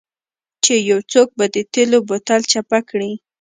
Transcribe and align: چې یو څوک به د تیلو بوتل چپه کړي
چې 0.63 0.73
یو 0.89 0.99
څوک 1.11 1.29
به 1.37 1.45
د 1.55 1.57
تیلو 1.73 1.99
بوتل 2.07 2.41
چپه 2.51 2.79
کړي 2.89 3.11